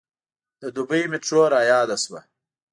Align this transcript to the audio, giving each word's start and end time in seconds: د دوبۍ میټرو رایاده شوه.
د 0.61 0.63
دوبۍ 0.75 1.03
میټرو 1.11 1.41
رایاده 1.53 1.97
شوه. 2.03 2.21